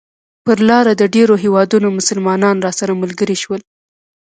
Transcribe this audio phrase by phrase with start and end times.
[0.45, 3.61] پر لاره د ډېرو هېوادونو مسلمانان راسره ملګري شول.